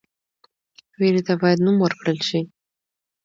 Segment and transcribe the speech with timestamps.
[0.99, 2.39] ویرې ته باید نوم ورکړل شي.